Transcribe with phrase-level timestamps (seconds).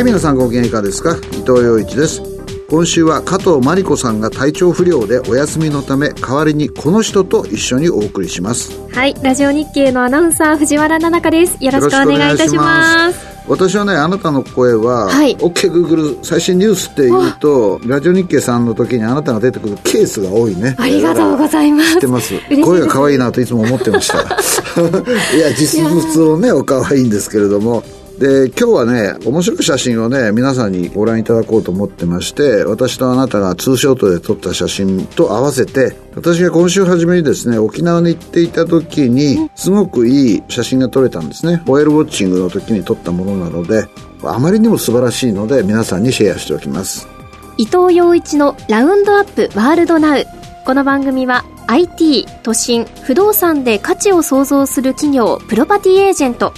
[0.00, 1.14] はい皆さんご機嫌いかがですか？
[1.32, 2.22] 伊藤洋一です。
[2.70, 8.72] 今週は加藤真理子さんが体調不良でお休みのため代わりにこの人と一緒にお送りします。
[8.94, 11.62] はいラジオ日経のアナウンサー藤原奈々香です。
[11.62, 13.26] よろしくお願いいたします。
[13.46, 20.76] 私はねあなたの声は、はい、OKGoogle 最新ニュースっていうとラジオ日経さんの時にあなたが出てくるケースが多いね。
[20.78, 21.92] ありがとうございます。
[21.96, 22.34] 知ってます。
[22.64, 24.22] 声が可愛いなといつも思ってました。
[25.36, 27.82] いや実物をねお可愛いんですけれども
[28.20, 41.62] で、今日はね、面白い写真をね、皆さんにご覧いただこうと思ってまして、私とあなたがツーショットで撮った写真と合わせて、私が今週初めにですね、沖縄に行っていた時に、すごくいい写真が撮れたんですね。
[41.66, 43.88] ホエールウォッチングの時に撮ったものなので、
[44.22, 47.08] あまりにも素晴らしいので、皆さんにシェアしておきます。
[47.56, 50.24] 伊藤洋一のラウンドアップワールドナウ。
[50.66, 56.52] この番組は IT、都心、不動産で価値を創造する企業、プロパティエージェント、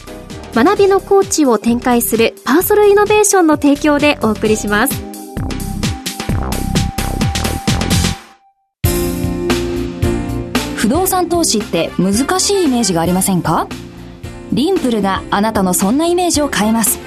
[0.55, 5.03] 学びのコーチを展開するパーソルイノベーションの提供でお送りします。
[10.77, 13.67] 不動産投資って難しいイメージがありませんか？
[14.53, 16.99] リンプルがあなたのそんなイメージを変えます。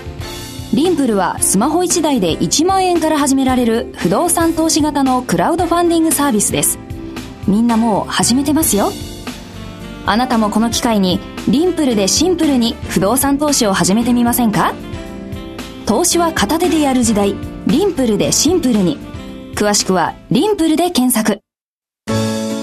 [0.74, 6.80] リンプルはスマホ1台で1万円から始められる不動産投資型のクラウドファンディングサービスです。
[7.48, 8.92] みんなもう始めてますよ。
[10.08, 14.74] あなたもこの機会にリンプルでシンプルに不動産投資を始めてみませんか？
[15.86, 17.36] 投資は片手でやる時代。
[17.68, 18.98] リンプルでシンプルに。
[19.54, 21.42] 詳しくはリンプルで検索。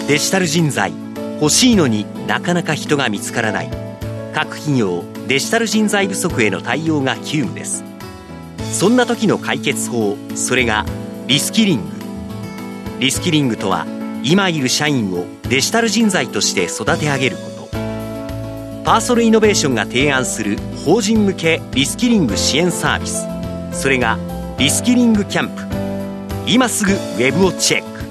[0.09, 0.93] デジタル人材。
[1.41, 3.71] 欲しいのになかなか人が見つからない。
[4.35, 7.85] 各企業デジタル人材不足への対応が急務です。
[8.73, 10.85] そんな時の解決法それが
[11.29, 11.91] リスキリング。
[12.99, 13.87] リスキリングとは
[14.25, 17.52] 今いる社員をデジタル人材として育て上げること。
[18.85, 23.29] パーソルイノベーションが提案する法人向けリスキリング支援サービス。
[23.81, 24.19] それが
[24.59, 25.63] リスキリングキャンプ。
[26.49, 28.03] 今すぐウェブをチェック。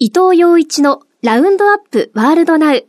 [0.00, 2.84] 伊藤洋一のラウンドアップワールドナウ。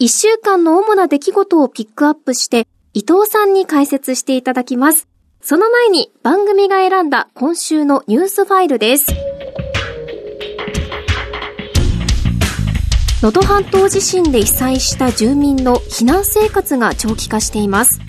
[0.00, 5.06] 一週間の主な出来事をピックアップして伊藤さんに解説していただきます。
[5.40, 9.06] その前に番組が選んだ今週のニュースファイルです。
[13.20, 18.00] 能登半島地震で被災した住民の避難生活が長期化しています。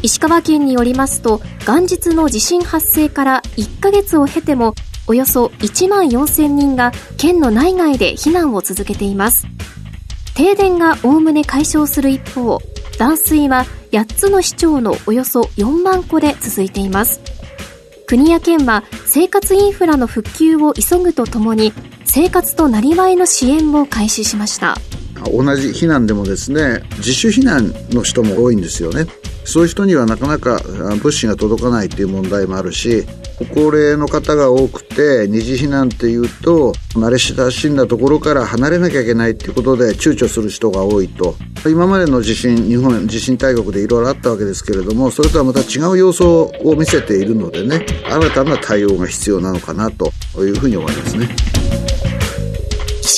[0.00, 4.74] 石川県によりますと元日の地震発生から1ヶ月を経ても
[5.08, 9.48] およそ1万4000人が県の内外で避難を続けています。
[10.36, 12.60] 停電がおおむね解消する一方
[12.96, 17.20] 断水は8つの市町のおよそ4万戸で続いています。
[18.06, 21.72] 国や県は生活インフラの復旧を急ぐとともに
[22.10, 24.76] 生活となりわいの支援を開始しました。
[25.30, 29.06] 同じ避難でもですね自主避難の人も多いんですよね。
[29.44, 30.60] そういう人にはなかなか
[31.02, 33.06] 物資が届かないっていう問題もあるし
[33.54, 41.34] 高齢の方が多くて二次避難っていうと慣れ親しんだところから離れなきゃいけないっていうことで躊躇する人が多いと。
[41.66, 51.28] 今までの地震日本地震大国でいろいろあったわけですけれどもそれとはまた違う様相を見せているのでね新たな対応が必要なのかなというふうに思いますね。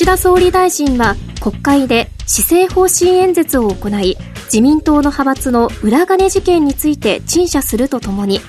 [0.00, 8.41] 岸田総理大臣は国会で施政方針演説を行い自民党の派閥の裏金事件について陳謝するとともに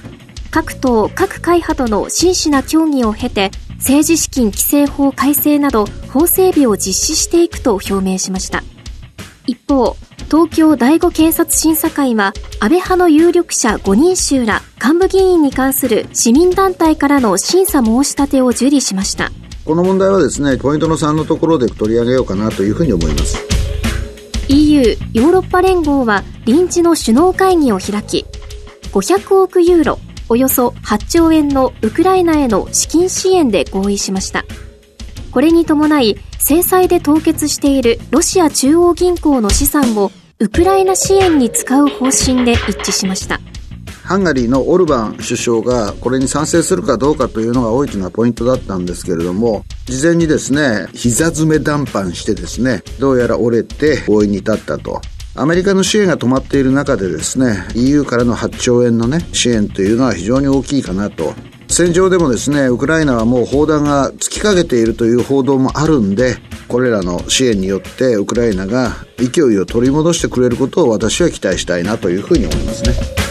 [0.50, 8.64] 各党各会派との真摯な協議を経て政治資金規正法改正など法整備を実施していくと表明しました。
[9.46, 9.98] 一方
[10.28, 12.32] 東京第五検察審査会は
[12.62, 19.34] 安倍派の有力者5人衆ら幹部議員に関する市民団体からの審査申し立てを受理しました。
[19.72, 23.38] この問題はですねポイントの3のところで取り上げようかなというふうに思います。
[24.50, 28.26] EU ヨーロッパ連合は臨時の首脳会議を開き
[28.92, 34.44] 500億ユーロおよそ8兆円のウクライナへの資金支援で合意しました。
[35.32, 43.40] これに伴い制裁で凍結しているロシア中央銀行の資産をウクライナ支援に使う方針で一致しました。
[44.12, 55.00] ハンガリーのオルバン首相がこれに賛成するかどうかというのが大きなポイントだったんですけれども、事前にですね、膝詰め談判してですね、どうやら折れて合意に至ったと。
[55.34, 61.34] アメリカの支援が止まっている中でですね、EU からの8兆円のね、支援というのは非常に大きいかなと。
[61.70, 66.36] 戦場でもですね、ウクライナはもう砲弾が突きかけているという報道もあるんで、
[66.68, 73.31] これらの支援によってウクライナが勢いを取り戻してくれることを私は期待したいなというふうに思いますね。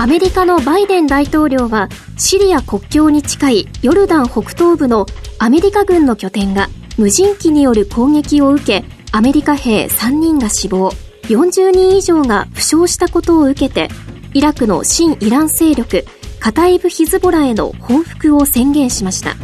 [0.00, 5.06] アメリカのバイデン大統領はシリア国境に近いヨルダン北東部の
[5.40, 10.90] アメリカ軍の拠点が無人機による攻撃を受けアメリカ兵3人が死亡
[11.22, 13.88] 40人以上が負傷したことを受けて
[14.34, 16.04] イラクの新イラン勢力
[16.38, 19.34] カタイブ・ヒズボラへの報復を宣言しました。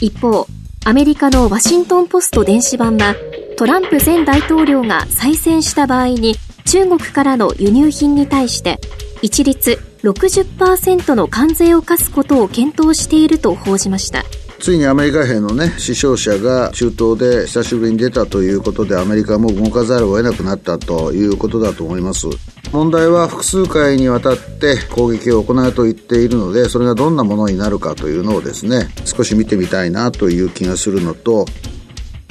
[0.00, 0.46] 一方
[0.84, 3.16] アメリカのワシントン・ポスト電子版は
[3.56, 8.78] トランプ前大統領が再選した場合に中国からの輸入品に対して
[9.24, 14.22] 一律60%の関税を課すことを検討していると報じました
[14.60, 22.28] ついにアメリカ兵のね、死傷者が中東で久しぶりに出たということで、アメリカも動かざるを得なくなったということだと思います。
[22.72, 31.44] 問題は複数回にわたって攻撃を行うと言っているので、それがどんなものになるかというのをですね、少し見てみたいなという気がするのと、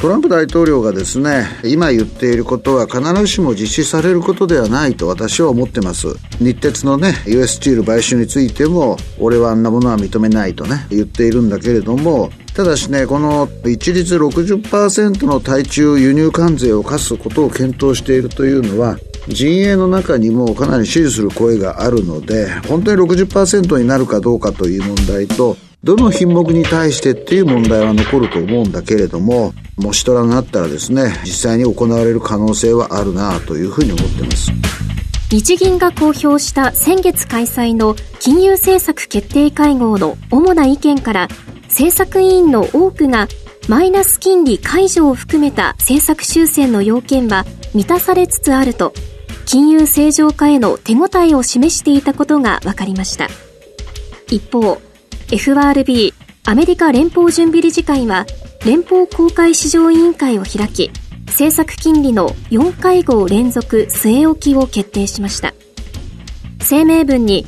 [0.04, 6.08] トランプ大統領がですね、今言っていることは必ずしも実施されることではないと私は思ってます。
[6.40, 18.98] 日鉄のね、US スチール買収についても、俺はあんなものは認めないとね、言っているんだけれども、ただしね、この一律60%の対中輸入関税を課すことを検討しているというのは、
[19.30, 34.52] 陣営の中にもかなり支持する声があるので、本当に60%になるかどうかという問題と、どの品目に対してっていう問題は残ると思うんだけれども、もしトラがあったらですね、実際に行われる可能性はあるなというふうに思ってます。
[35.30, 41.28] 日銀が公表した先月開催の金融政策決定会合の主な意見から
[41.64, 43.28] 政策委員の多くが
[43.68, 48.94] マイナス金利解除を含めた政策修正の要件は満たされつつあると
[49.46, 53.28] 金融正常化への手応えを示していたことが分かりました
[54.30, 54.80] 一方
[55.34, 56.14] FRB
[56.46, 58.28] アメリカ連邦準備理事会は
[58.68, 60.92] 連邦公開市場委員会を開き
[61.26, 65.56] 政策金利の4会合連続据え置きを決定しました。
[66.70, 67.48] 声明文に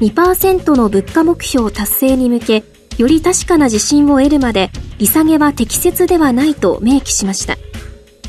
[0.00, 2.64] 2%の物価目標達成に向け
[2.98, 7.56] より確かな自信を得るまで利下げは適切ではないと明記しました。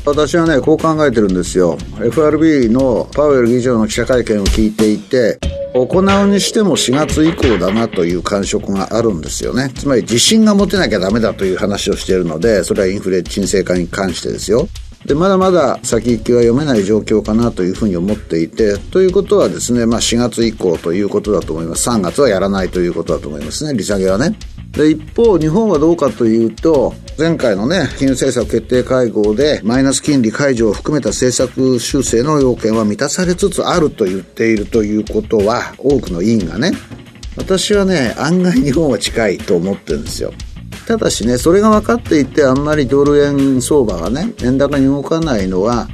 [0.04, 1.76] 私はねこう考えてるんですよ。
[1.98, 5.40] FRB のパウエル議長の記者会見を聞いていて
[5.84, 9.70] 行うにしても4月以降だなという感触があるんですよね。
[9.74, 14.68] つまり自信が持てなきゃダメだという話をしているので、それはインフレ沈静化に関してですよ。
[15.04, 21.88] で、まだまだ先行きは読めない状況かなというふうに思っていて、ということはですね、まあ4月以降ということだと思います。
[21.88, 24.36] 3月はやらないということだと思いますね、利下げはね。
[24.76, 36.72] で、一方、日本はどうかというと、前回のね、金融政策決定会合で、マイナス金利解除を含めた政策修正の要件は満たされつつあると言っているということは、多くの委員がね、
[37.36, 40.32] 私はね、案外日本は近いと思ってるんですよ。
[40.86, 45.88] ただしね、それが分かっていて、あんまりドル円相場がね、円高に動かないのは、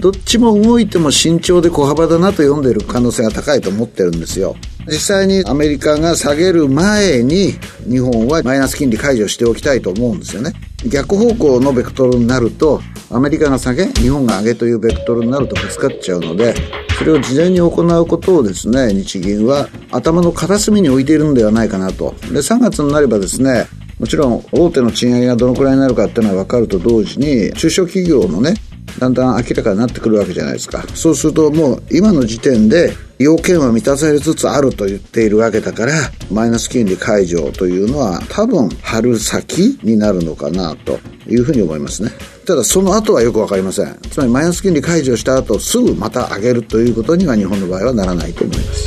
[0.00, 4.56] どっちも動いても慎重で小幅だなと読んでいる可能性が高いと思ってるんですよ。
[4.86, 7.54] 実際にアメリカが下げる前に
[7.88, 10.52] 日本はマイナス金利解除しておきたいと思うんですよね。
[10.86, 16.54] 逆方向のベクトルになるとアメリカが下げ、日本が上げというベクトルになるとぶつかっちゃうので、
[16.98, 22.14] それを事前に行うことをですね、日銀は頭の片隅に置いているんではないかなと。
[22.22, 23.66] で、3月になればですね、
[23.98, 28.54] もちろん大手の賃上げがどのくらいになるかっていうのは分かると同時に、中小企業のね、
[28.98, 30.84] だんだん明らかになってくるわけじゃないですか。
[30.94, 35.92] そうするともう今の時点で要件は満たされつつあると言っているわけだから、
[36.30, 42.10] マイナス金利解除というのは多分春先になるのかなというふうに思いますね。
[42.46, 43.98] ただその後はよくわかりません。
[44.10, 48.84] つまりマイナス金利解除した後すぐまた上げるということには日本の場合はならないと思います。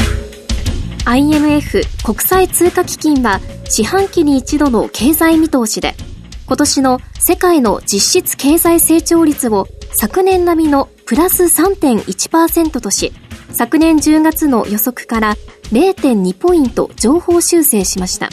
[1.05, 3.39] IMF 国際通貨基金は
[3.69, 5.95] 四半期に一度の経済見通しで
[6.45, 13.13] 今年の世界の実質経済成長率を昨年並みのプラス3.1%とし、
[13.51, 15.35] 昨年10月の予測から
[15.71, 18.29] 0.2ポイント上方修正しました。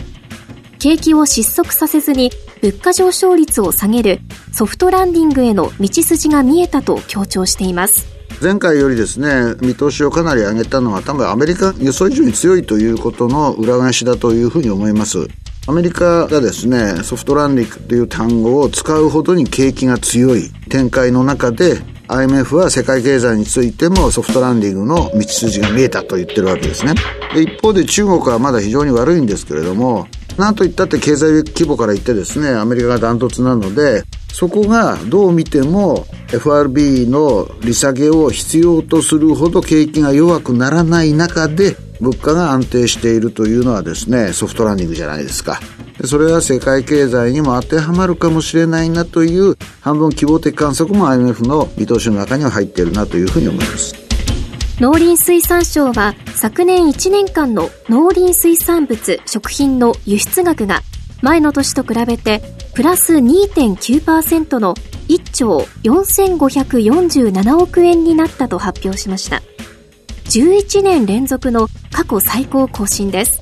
[0.79, 2.31] 景気を失速させずに
[2.61, 4.21] 物価上昇率を下げる
[4.53, 8.07] ソフトランディングへの道筋が見えたと強調しています。
[8.43, 15.29] 前回よりですね、見通しをかなり上げたのは多分アメリカ予想以上に強いということの裏返しだというふうに思います。
[15.67, 26.93] アメリカがですね、ソフトランディングという単語を使うほどに景気が強い展開の中で、IMF は世界経済についてもソフトランディングの道筋が見えたと言ってるわけですね。
[27.35, 30.07] で、一方で中国はまだ非常に悪いんですけれども、
[30.39, 45.61] なんといったって経済規模から言ってですね、アメリカがダントツなので、そこがどう見ても FRB の利下げを必要とするほど景気が弱くならない中で物価が安定しているというのはですね、ソフトランディングじゃないですか。
[46.05, 54.04] それは世界経済にも当てはまるかもしれないなという半分希望的観測も IMF の見通しの中には入っているなというふうに思います。
[54.81, 60.81] 農林水産省は昨年1年間の農林水産物食品の輸出額が
[61.23, 62.43] 前の年と比べて
[62.75, 64.75] プラス2.9%の
[65.09, 69.43] 1兆4547億円になったと発表しました
[70.25, 73.41] 11年連続の過去最高更新です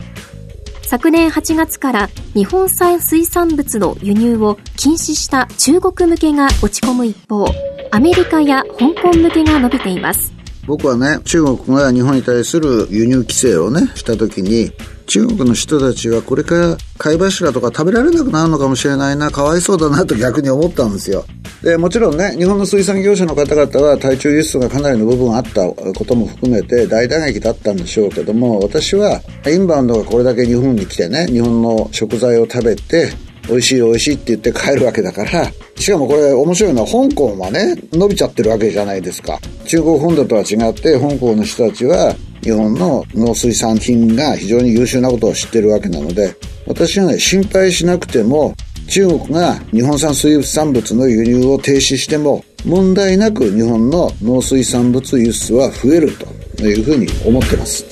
[0.82, 7.46] 昨年8月から日本産水産物の輸入を禁止した中国向けが落ち込む一方、
[7.90, 10.41] アメリカや香港向けが伸びています。
[10.66, 14.73] 僕はね、中国が日本に対する輸入規制をね、したときに、
[15.07, 21.25] 中国の人たちはこれから貝柱とか食べられなくなるのかもしれないな、かわいそうだなと逆に思ったんですよ。
[21.62, 33.12] で、もちろんね、日本の水産業者の方々は対中輸出がかなりの部分あったことも含めて大打撃だったんでしょうけども、私はインバウンドがこれだけ日本に来てね、日本の食材を食べて、
[33.49, 39.38] 美味しい美味しいって言って帰るわけだから、しかもこれ面白いのは香港はね、伸びちゃってるわけじゃないですか。
[39.66, 46.34] 中国本土とは違って、香港の人たちは日本の農水産品が非常に優秀なことを知ってるわけなので、
[46.66, 48.54] 私はね、心配しなくても、
[48.88, 56.12] 中国が日本産水産物の輸入を停止しても、問題なく日本の農水産物輸出は増える
[56.58, 57.84] というふうに思ってます。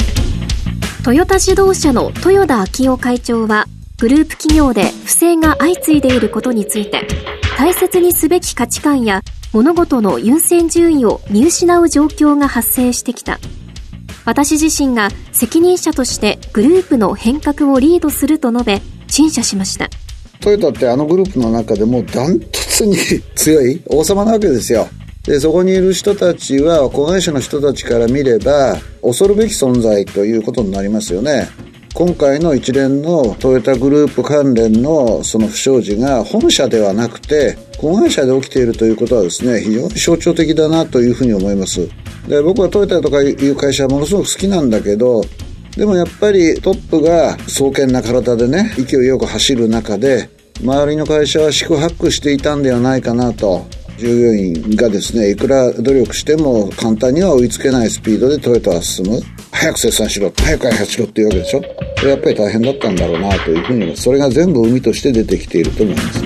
[1.02, 3.66] トヨタ自動車の豊田昭夫会長は、
[4.00, 7.06] グループ企業で不正が相次いでいることについて、
[7.58, 9.20] 大切にすべき価値観や
[9.52, 13.38] 物事の優先順位を見失う状況が発生してきた。
[14.24, 19.90] 私自身が責任者としてグループの変革をリードすると述べ、陳謝しました。
[20.40, 22.96] トヨタってあのグループの中でもダントツに
[23.34, 24.88] 強い王様なわけですよ。
[25.24, 31.50] で、そこにいる人たちは、子会社の人たちから見れば、恐るべき存在ということになりますよね。
[31.92, 41.88] 今回の一連のトヨタグループ関連のその不祥事が本社ではなくて子会社で起きているということはですね非常に象徴的だなというふうに思います。
[42.28, 45.22] で僕はトヨタとかいう会社はものすごく好きなんだけど
[45.76, 50.30] でもやっぱりトップが壮健な体でね勢いよく走る中で
[50.62, 53.66] 周りの会社は四苦八苦していたんではないかなと
[53.98, 59.20] 従業員がですねいくら努力しても簡単には追いつけないスピードでトヨタは進む。
[59.52, 61.62] 早く生産しろ早く開発しろっていうわけでしょ？
[62.06, 66.22] やっぱり大変だったんだろうなというふうにそれが全部海として出てきていると思います。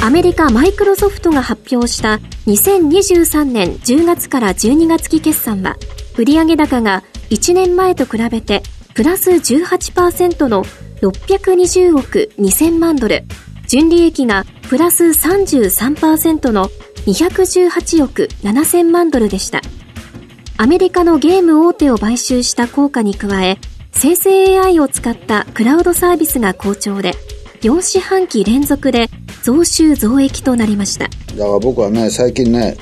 [0.00, 5.76] アメリカマイクロソフトが発表した2023年10月から12月期決算は
[6.16, 8.62] 売上高が1年前と比べて
[8.94, 10.64] プラス18%の
[11.02, 13.24] 620億2000万ドル
[13.66, 16.68] 純利益がプラス33%の
[17.06, 19.60] 218億7000万ドルでした。
[20.60, 23.58] アメリカのゲーム大手を買収した効果に加え、
[23.92, 27.12] 生成 AI を使ったクラウドサービスが好調で、
[27.60, 29.08] 4四半期連続で
[29.44, 31.04] 増収増益となりました。
[31.04, 32.76] だから僕はね、最近ね、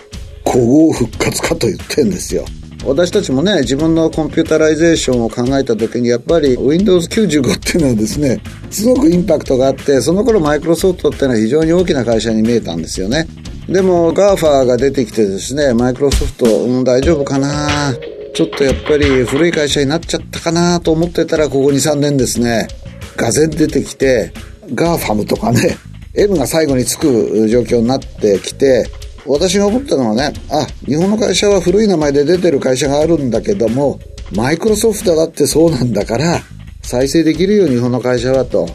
[0.51, 2.47] 古豪復活かと言ってんですよ。
[2.87, 8.41] 私たちもね、自分の computerization を考えた時に、やっぱり Windows 95っていうのはですね、
[8.71, 13.27] すごくインパクトがあって、その頃マイクロソフトっていうのは非常に大きな会社に見えたんですよね。
[13.69, 17.93] でも GAFA が出てきてですね、マイクロソフト、うん、大丈夫かな？
[18.33, 22.69] ちょっとやっぱり古い会社になっちゃったかなと思ってたら、ここ2、3年ですね、
[23.17, 24.33] がぜ出てきて、
[24.69, 25.79] GAFAM とかね、
[26.15, 28.87] M が最後につく状況になってきて、
[29.27, 33.99] 私が思ったのはね、あ、日本の会社は古い名前で出てる会社があるんだけども、
[34.33, 36.41] マイクロソフトだってそうなんだから、
[36.83, 38.69] 再生できるよ、日本の会社はと。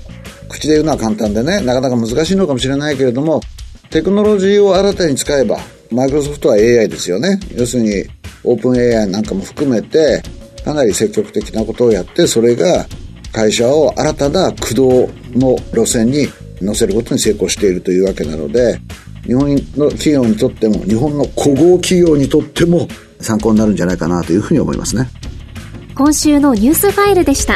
[0.50, 3.40] 口で言うのは簡単でね、なかなか難しいのかもしれないけれども、
[3.92, 5.60] テクノロジーを新たに使えば、
[5.92, 7.42] マイクロソフトは AI ですよね。
[7.54, 8.06] 要するに、
[8.46, 10.24] オープン AI なんかも含めて、
[10.64, 12.88] かなり積極的なことをやって、それが
[13.34, 16.30] 会社を新たな駆動の路線に
[16.62, 18.80] 乗せることに成功しているというわけなので、
[19.26, 22.88] 日本の企業にとっても、日本の古豪企業にとっても
[23.20, 25.10] 参考になるんじゃないかなというふうに思いますね。
[25.96, 27.56] 今週のニュースファイルでした。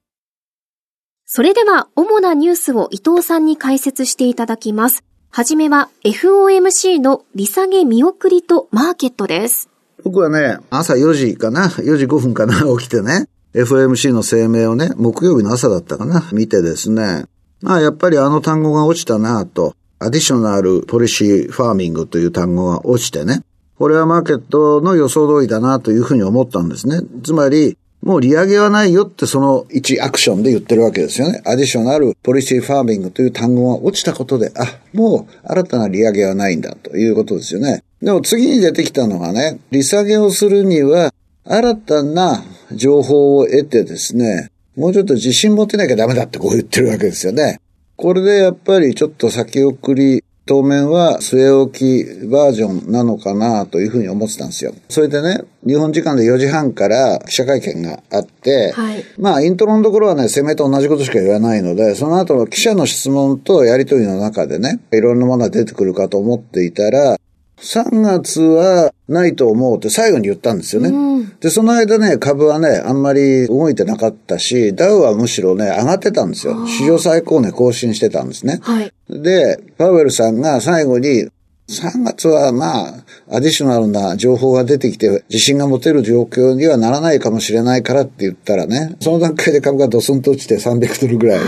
[1.33, 5.01] それでは、主なニュースを伊藤さんに解説していただきます。
[5.29, 9.69] はじめは FOMC の利下げ見送りとマーケットです。
[10.03, 17.23] 僕はね、朝4時かな、4時5分かな、 起きてね、FOMC の声明をね、木曜日の朝だったかな、見てですね、
[17.61, 23.43] まあやっぱりあの単語が落ちたなと、 additional policy firming という単語が落ちてね、
[23.79, 26.99] これはマーケットの予想通りだなというふうに思ったんですね。
[27.23, 31.41] つまり、もう利上げはないよってその1アクションで言ってるわけですよね。
[31.45, 37.83] additional policy firming という単語が落ちたことで、あ、もう新たな利上げはないんだということですよね。
[38.01, 47.59] でも次に出てきたのがね、利下げをするには、新たな情報を得てですね、もうちょっと自信持てなきゃダメだってこう言ってるわけですよね。
[47.97, 54.73] これでやっぱりちょっと先送り当面は据え置きバージョンなのかなというふうに思ってたんですよ。
[54.89, 67.17] それでね、日本時間で4時半から記者会見があって、はい、まあイントロのところはね、攻めと同じことしか言わないので、その後の記者の質問とやりとりの中でね、いろんなものが出てくるかと思っていたら、
[67.61, 70.89] 3月はないと思うって最後に言ったんですよね。
[70.89, 76.65] うん、で、その間ね、株はね、あんまり動いてなかったし、ダウはむしろね、上がってたんですよ。
[76.67, 78.59] 史上最高値更新してたんですね。
[78.61, 81.29] はい、で、パウエルさんが最後に、
[81.69, 82.93] 3月はまあ、
[83.29, 91.39] アディショナルな情報が出てきて、自信が持てる状況にはならないかもしれないからって言ったらね、その段階で株がドスンと落ちて300ドルぐらい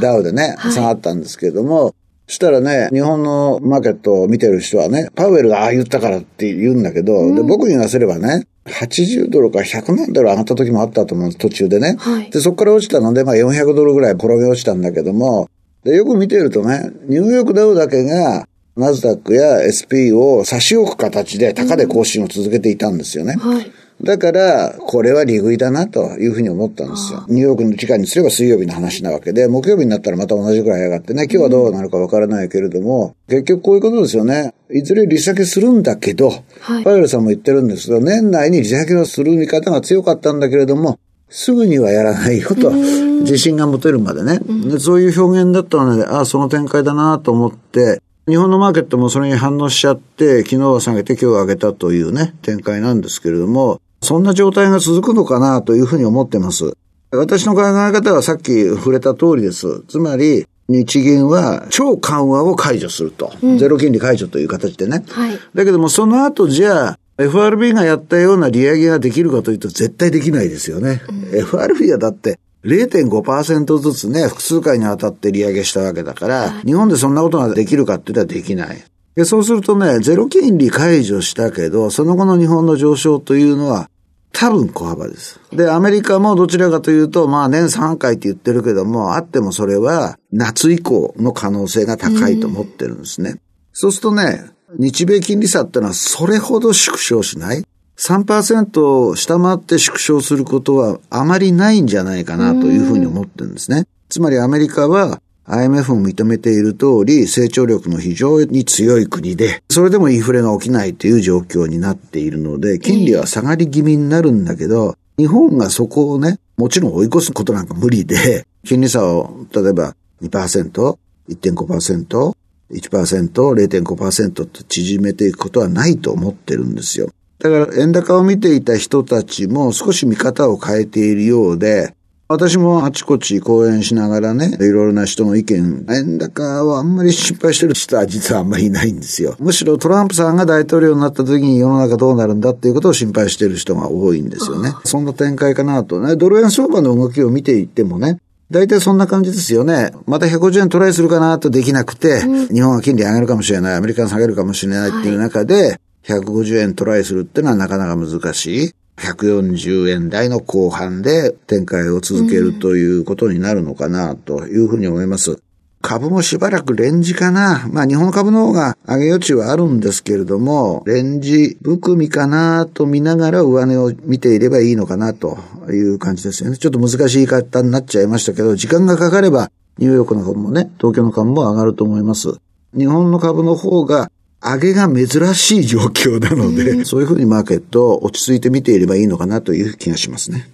[0.00, 11.96] ダウでね、下がったんですけれども、そしたらね、日本のマーケットを見てる人はね、パウエルがああ言ったからって言うんだけど、うん、で僕に言わせればね、80ドルから100万ドル上がった時もあったと思うんです、途中でね。
[11.98, 15.48] はい、で、そこから落ちたので、まあ400ドルぐらい転げ落ちたんだけども、
[15.84, 23.36] でよく見てるとね、ニューヨークダウだけが、ナスダックや SP を差し置く形で高値更新を続けていたんですよね。
[23.42, 27.24] うんはいだから、これは利食いだなというふうに思ったんですよ。
[27.28, 34.54] ニューヨークの時間にすれば水曜日の話なわけで、木曜日になったらまた同じくらい上がってね、今日はどうなるかわからないけれども、結局こういうことですよね。
[34.70, 44.38] いずれ利下げするんだけど、はい、パウエルさんも言ってるんですけど、年内に利下げをする見方が強かったんだけれども、すぐにはやらないよと、自信が持てるまでね。
[44.70, 56.76] でそういう表現だったので、ああ、その展開だなと思って、日本のマーケットもそれに反応しちゃって、昨日は下げて今日は上げたというね、展開なんですけれども、そんな状態が続くのかなというふうに思ってます。
[57.10, 59.82] 私の考え方はさっき触れた通りです。
[59.88, 63.32] つまり、日銀は超緩和を解除すると。
[63.42, 65.02] うん、ゼロ金利解除という形でね。
[65.08, 71.02] はい、だけどもその後じゃあ、FRB がやったような利上げができるかというと絶対できないですよね。
[71.08, 78.84] うん、FRB はだって0.5%ずつね、複数回にわたって利上げしたわけだから、はい、日本でそんなことができるかって言ったらできない。
[79.16, 83.90] でそうするとね、ゼロ金利解除したけど、その後の日本の上昇というのは、
[84.32, 85.40] 多分小幅です。
[85.52, 93.40] で、アメリカもどちらかというと、まあ年3回って言ってるけども、あってもそれは夏以降の可能性が高いと思ってるんですね。
[93.72, 97.64] そうするとね、日米金利差ってのはそれほど縮小しない。
[97.96, 103.86] 3%を下回って縮小することはあまりないんじゃないかなというふうに思ってるんですね。
[104.08, 120.98] つまりアメリカは IMF も認めている通り、成長力の非常に強い国で、それでもインフレが起きないという状況になっているので、金利は下がり気味になるんだけど、日本がそこをね、もちろん追い越すことなんか無理で、金利差を、例えば2%、
[121.30, 122.34] 1.5%、
[122.70, 127.10] 1%、0.5%と縮めていくことはないと思ってるんですよ。
[127.38, 131.94] だから円高を見ていた人たちも少し見方を変えているようで、
[132.30, 139.34] 私もあちこち講演しながらね、いろいろな人の意見、円高はあんまり心配してる人は実はあんまりいないんですよ。
[139.38, 144.74] むしろトランプさんが大統領になった時に世の中どうなるんだっていうことを心配してる人が多いんですよね。
[144.84, 146.16] そんな展開かなとね。
[146.16, 149.92] ドル円相場の動きを見ていってもね、大体そんな感じですよね。
[150.06, 158.74] また150円トライするかなとできなくて、うん、日本は金利上げるかもしれない、アメリカが下げるかもしれないっていう中で、はい、150円トライするってのはなかなか難しい。
[158.98, 165.40] 140円台の後半で展開を続けるということになるのかなというふうに思います。
[165.80, 167.68] 株もしばらくレンジかな。
[167.70, 175.38] まあ日本株の方が上げ余地はあるんですけれども、レンジ含みかなと見ながら上値を見ていればいいのかなと
[175.70, 176.56] いう感じですよね。
[176.56, 182.40] ちょっと難しい言い方になっちゃいましたけど、時間がかかればニューヨークの株もね、東京の株も上がると思います。
[182.76, 184.10] 日本の株の方が
[184.42, 190.48] 上げが珍しい状況なので、そういうふうにマーケットを落ち着いて見ていればいいのかなという気がしますね。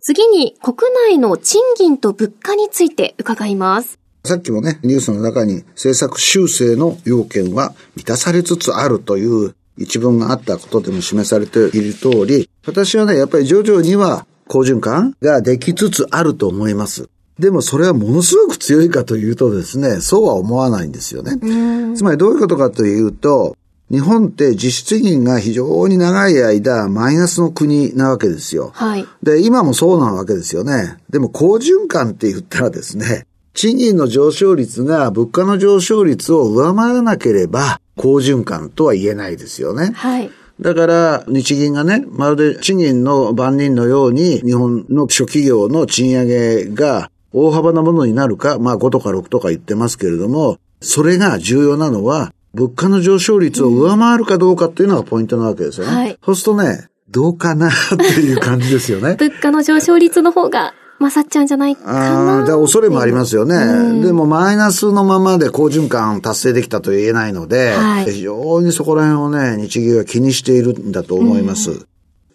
[0.00, 0.76] 次に国
[1.08, 3.98] 内の賃金と物価について伺います。
[4.24, 17.08] さっきもね、ニュースの中に政策修正の要件は満たされつつあるという一文があったことでも示されている通り、私はね、やっぱり徐々には好循環ができつつあると思います。
[17.38, 21.32] でもそれはものすごく強いかというとですね、そうは思わないんですよね。
[21.96, 23.56] つまりどういうことかというと、
[23.90, 28.70] 日本って実質金が非常に長い間マイナスの国なわけですよ。
[28.74, 29.06] はい。
[29.22, 30.96] で、今もそうなわけですよね。
[31.10, 39.92] でも好循環って言ったらですね、賃金の上昇率が物価の上昇率を上回らなければ好循環とは言えないですよね。
[39.94, 40.30] はい。
[40.60, 55.92] だから、日銀がね、まるで賃金の番人のように、日本の諸企業の賃上げが大幅なものになるか、まあ5とか6とか言ってますけれども、それが重要なのは、物価の上昇率を上回るかどうかっていうのがポイントなわけですよね。
[55.92, 59.16] はい、そうするとね、どうかなっていう感じですよね。
[59.18, 62.38] 物価の上昇率の方が勝っちゃうんじゃないかな。
[62.38, 63.56] ああ、恐れもありますよね。
[63.56, 71.70] うん、でもマイナスのままで好循環達成できたと言えないので、はい、非常にそこら辺をね、日銀は気にしているんだと思います。
[71.70, 71.86] うん、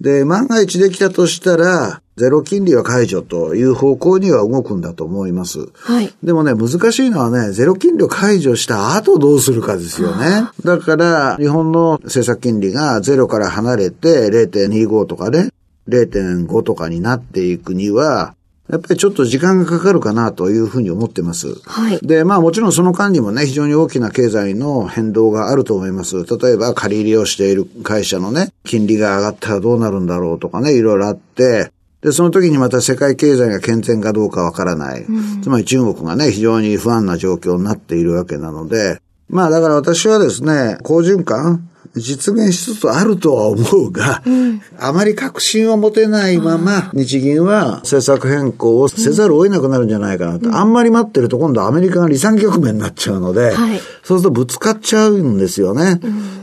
[0.01, 5.69] で、万が一できたとしたら、ゼロ金利は解除という方向には動くんだと思います。
[5.73, 6.13] はい。
[6.21, 10.49] でもね、難しいのはね、ゼロ金利を解除した後どうするかですよね。
[10.65, 15.49] だから、日本の政策金利がゼロから離れて0.25とかね、
[15.87, 18.35] 0.5とかになっていくには、
[18.69, 21.55] やっぱりちょっと時間がかかるかなというふうに思ってます。
[21.67, 21.99] はい。
[22.01, 26.23] で、まあもちろんその間にもね、非常に大きな経済の変動があると思います。
[26.25, 35.03] 例えば借り入れをしている会社のね、金利が上がったらどうなるんだろうとかね、いろいろあって、で、その時にまた世界経済が健全かどうかわからない。
[35.03, 50.49] うん、つまり中国がね、非常に不安な状況になっているわけなので、まあだから私はですね、好循環実現しつつあるとは思うが、うん、あまり確信を持てないまま、日銀は政策変更をせざるを得なくなるんじゃないかなと。
[50.49, 55.99] うん、あんまり待ってると今度アメリカが離散局面になっちゃうので、はい、そうするとぶつかっちゃうんですよね。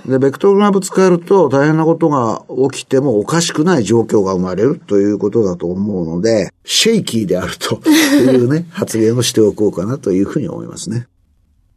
[0.06, 11.06] うん、で、ベクトルがぶつかると大変なことが起きてもおかしくない状況が生まれるということだと思うので、シェイキーであるというね、 発言をしておこうかなというふうに思いますね。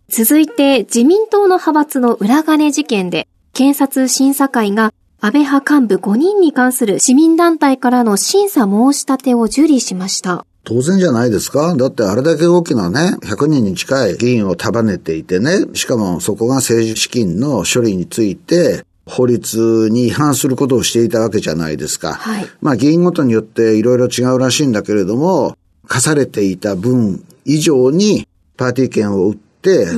[0.09, 10.45] 続いて、自民党の派閥の裏金事件で、検察審査会が安倍派幹部5人に関する市民団体からの審査申し立てを受理しました。
[10.63, 22.13] 当然じゃないですかだってあれだけ大きなね、100人に近い議員を束ねていてね、しかもそこが政治資金の処理について、法律に違反することをしていたわけじゃないですか。
[22.13, 25.57] はい、まあ議員ごとによっていろいろ違うらしいんだけれども、
[25.87, 29.48] 課されていた分以上にパーティー券を売って、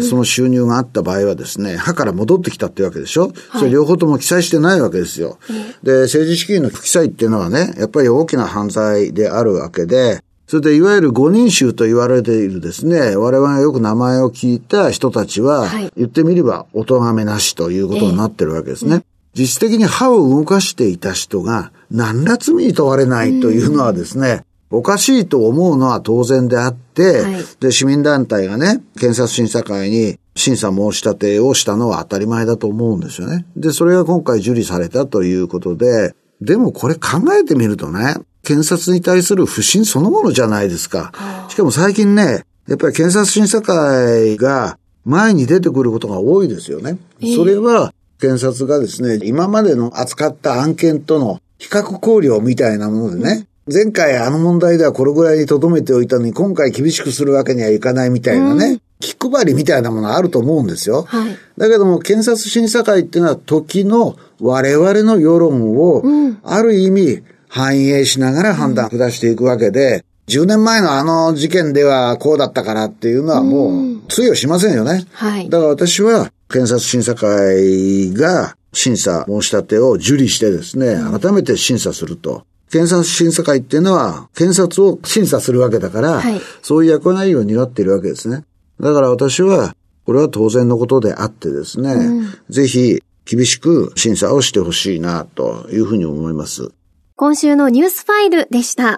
[0.02, 5.38] その収入があった場合はですね、歯から戻ってきたってわけでしょ、はい、それ両方とも記載してないわけですよ。
[5.84, 18.96] で、政治資金の不記載っていうのはね、やっぱり大きな犯罪であるわけで、それでいわゆる五人衆と言われているですね、我々がよく名前を聞いた人たちは、言ってみれば、お咎めなしということになってるわけですね。
[18.96, 33.46] えー実質的に歯を動かしていた人が何ら罪に問われないというのはですね、おかしいと思うのは当然であって、はい、で、市民団体がね、検察審査会に審査申し立てをしたのは当たり前だと思うんですよね。
[33.56, 41.12] で、それが今回受理されたということで、でもこれ考えてみるとね、検察に対する不信そのものじゃないですか。
[41.50, 46.98] しかも最近ね、やっぱり検察審査会が前に出てくることが多いですよね。
[47.36, 61.04] それは、検察がですね、今までの扱った案件との比較考慮みたいなものでね、前回あの問題ではこれぐらいに留めておいたのに今回厳しくするわけにはいかないみたいなね、うん、気配りみたいなものあると思うんですよ。
[61.04, 66.04] はい、だけども検察審査会っていうのは時の我々の世論を
[66.44, 75.06] ある意味反映しながら判断を下していくわけで、10年前のあの事件ではこうだったからっていうのはもう通用しませんよね。
[75.12, 82.46] はい、だから私は検察審査会が審査申し立てを受理してですね、改めて審査すると。
[82.72, 88.46] 検察審査会っていうのは、検察を審査するわけだから、はい、そういう役割を担っているわけですね。
[88.80, 96.72] だから私は、これは当然のことであってですね、うん、ぜひ厳しく審査をしてほしいなというふうに思います。
[97.18, 98.98] 今週のニュースファイルでした。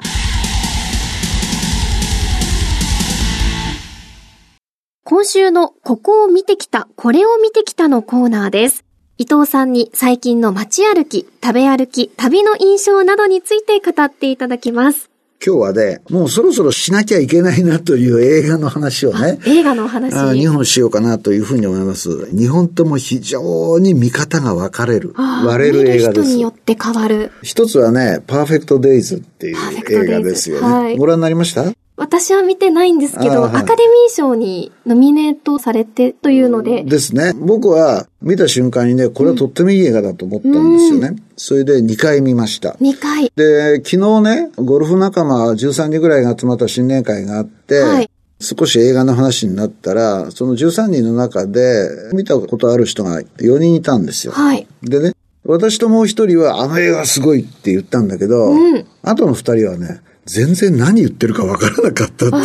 [5.03, 8.82] 今週のここを見てきた、これを見てきたのコーナーです。
[9.19, 15.11] 伊藤さんに最近の街歩き、食べ歩き、旅の印象などについて語っていただきます。
[15.45, 19.37] 今日はね、もうそろそろしなきゃいけないなという映画の話をね。
[19.45, 20.15] 映画の話？
[20.15, 22.09] あ2本しようかなというふうに思います。
[22.09, 25.13] 2本とも非常に見方が分かれる。
[25.15, 26.23] 割れる映画です。
[26.23, 27.29] 人によって変わる。
[27.43, 29.57] 一つはね、パーフェクトデイズっていう
[29.91, 30.67] 映画ですよね。
[30.67, 31.65] はい、ご覧になりました？
[31.95, 36.83] 私は見てないんですけど、はい、アカデミー賞にノミネートされてというので。
[36.83, 37.33] ですね。
[37.35, 41.07] 僕は見た瞬間にね、これはとってもいい映画だと思ったんですよね。
[41.09, 42.71] うん、それで2回見ました。
[42.81, 43.31] 2回。
[43.35, 54.33] で、昨日ね、ゴルフ仲間13人ぐらいが集まった新年会があって、はい、少し映画の話になったら、その13人の中で見たことある人が4人いたんですよ。
[54.33, 54.67] はい。
[54.81, 55.13] でね、
[55.45, 62.35] 私ともう一人はあの映画すごいって言ったんだけど、うん、あとの二人はね、全然何言ってるか分からなかったって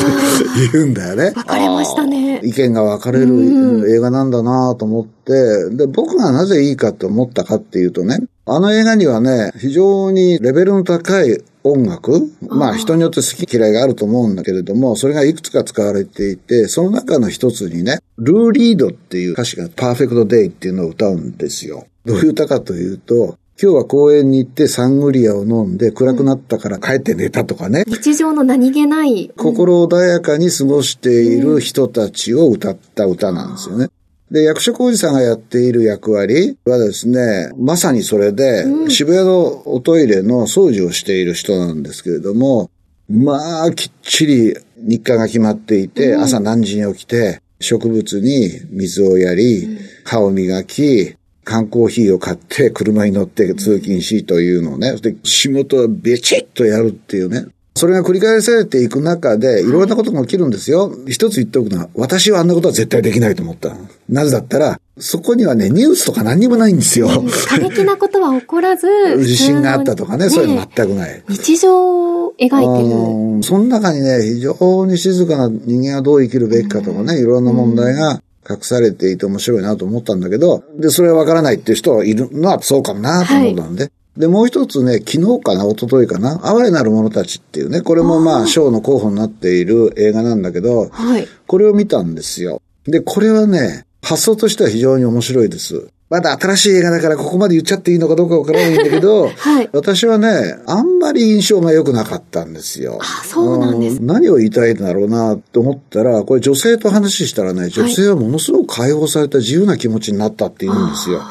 [0.72, 1.30] 言うんだよね。
[1.36, 2.40] 分かれましたね。
[2.44, 21.86] 意見が分かれる映画なんだなと思って、で、僕がなぜいいかと思ったかっていうとね、あの映画にはね、非常にレベルの高い音楽まあ人によって好き嫌いがあると思うんだけれども、それがいくつか使われていて、その中の一つにね、ルー・リードっていう歌詞がパーフェクトデイっていうのを歌うんですよ。
[22.04, 27.82] どういう歌かというと、今日は公園に行ってサングリアを飲んで暗くなったから帰って寝たとかね。
[27.88, 29.32] 日常の何気ない。
[29.36, 33.88] 心穏やかに過ごしている人たちを歌った歌なんですよね。
[34.30, 42.70] で、役所広司さんがやっている役割はですね、まさにそれで、渋谷のおトイレの掃除をしている人なんですけれども、
[43.10, 51.16] まあ、きっちり日課が決まっていて、朝何時に起きて、植物に水をやり、歯を磨き、
[51.48, 57.46] 缶コーヒーを買って車に乗って通勤しというのをね、で仕事をべちっとやるっていうね。
[57.74, 60.92] それが繰り返されていく中で、いろんなことが起きるんですよ。
[61.06, 63.72] 一つ言っておくのは、私はあんなことは絶対できないと思った。
[64.08, 67.08] なぜだったら、そこにはね、ニュースとか何にもないんですよ。
[67.46, 68.88] 過激なことは起こらず、
[69.24, 71.22] 地震があったとかね、そういうの全くない。
[71.28, 72.96] 日常を描いてる。
[72.96, 83.90] うんその中にね、非常に静かな人間はどう生きるべきかとかね、いろんな問題が隠されていて面白いなと思ったんだけど、で、それはわからないっていう人がいるのはそうかもなと思ったんで。
[84.16, 91.28] で、もう一つね、昨日かな、一昨日かな、哀れなる者たちっていうね、これもまあ、賞の候補になっている映画なんだけど、はい。
[91.46, 92.60] これを見たんですよ。
[92.84, 95.88] で、これはね、発想としては非常に面白いです。
[96.10, 102.98] まだ新しい映画だからここまで言っちゃっていいのかどうかわからないんだけど、 はい私はね、あんまり印象が良くなかったんですよ。
[103.02, 111.22] あそうなんですうん何を言いたいんだろうなと思ったら、これ女性と話したらね、女性はものすごく解放された自由な気持ちになったって言うんですよ。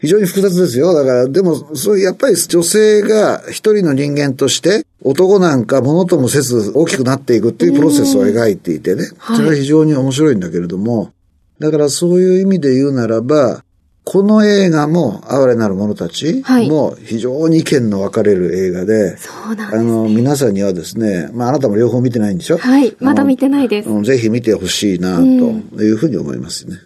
[0.00, 0.92] 非常に複雑ですよ。
[0.92, 9.08] だから、でも、そういう、やっぱり女性が一人の人間として、男なんか物ともせず大きくなっていくっていうプロセスを描いていてね。
[9.16, 11.12] はいそれは非常に面白いんだけれども、
[11.58, 13.64] だからそういう意味で言うならば、
[14.04, 19.80] この映画も、哀れなる者たちはいも非常に意見の分かれる映画で、そうなんです。
[19.80, 22.58] あの、皆さんにはですね、まあ、あなたも両方見てないんでしょ？
[22.58, 22.94] はい。
[23.00, 23.88] まだ見てないです。
[23.88, 26.76] うんぜひ見てほしいな、というふうに思いますね。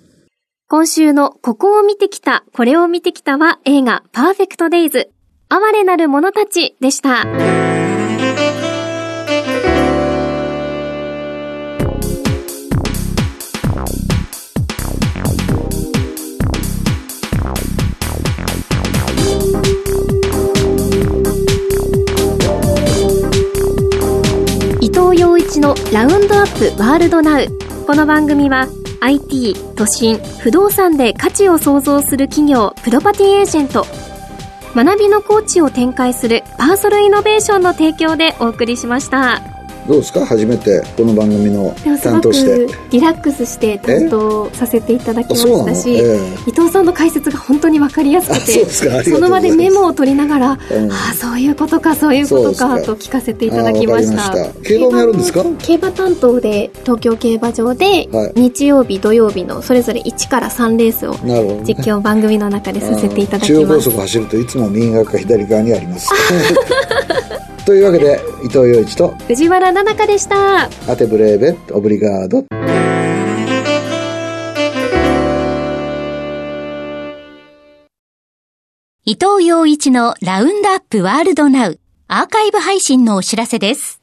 [0.68, 5.10] 今週のここを見てきた、これを見てきたは映画パーフェクトデイズ。
[5.48, 7.24] 哀れなる者たちでした。
[26.58, 27.46] プワールドナウ。
[27.86, 28.66] この番組は
[29.00, 33.86] IT、都心、不動産で価値を創造する企業、プロパティエージェント、
[34.74, 39.57] 学びのコーチを展開するパーソルイノベーションの提供でお送りしました。
[39.88, 40.26] どうですか？
[40.26, 42.66] 初めてこの番組のでもすごく担当して。
[42.90, 45.98] リラックスして担当させていただきましたし、え？
[45.98, 50.92] え伊藤さんの解説が本当にわかりやすくて、その場でメモを取りながら、うん。
[50.92, 54.52] ああ、そういうことか、そういうことか、と聞かせていただきました。
[54.62, 55.44] 競馬もやるんですか？
[55.58, 58.40] 競馬担当で、東京競馬場で、はい。
[58.40, 61.14] 日曜日、土曜日のそれぞれ1から3レースを。
[61.64, 63.80] 実況番組の中でさせていただき中央高。
[63.80, 66.08] 速走るといつも右側か左側にあります。
[67.68, 70.70] というわけで、伊藤洋一と、藤原奈々香でした。
[70.90, 72.46] アテブレーベット、オブリガード。
[79.04, 84.00] 伊藤洋一のラウンドアップワールドナウアーカイブ配信のお知らせです。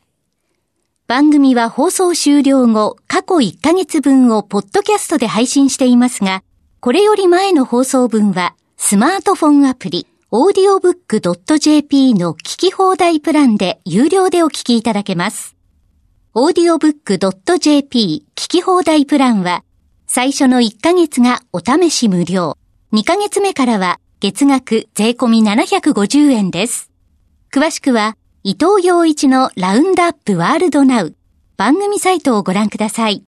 [1.08, 6.44] 番組は放送終了後、過去1ヶ月分をポッドキャストで配信していますが、
[6.82, 15.56] これより前の放送分はスマートフォンアプリ、audiobook.jp の聞き放題プランで有料でお聞きいただけます。
[16.34, 19.64] audiobook.jp 聞き放題プランは、
[20.08, 22.58] 最初の1ヶ月がお試し無料。
[22.92, 26.90] 2ヶ月目からは月額税込み750円です。
[27.54, 31.16] 詳しくは、伊藤洋一のラウンドアップワールドナウ
[31.56, 33.24] 番組サイトをご覧ください。